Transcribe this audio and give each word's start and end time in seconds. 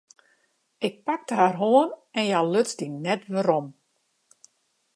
Ik 0.87 0.95
pakte 1.09 1.33
har 1.41 1.55
hân 1.61 1.89
en 2.19 2.25
hja 2.29 2.41
luts 2.53 2.73
dy 2.79 2.87
net 3.05 3.21
werom. 3.31 3.65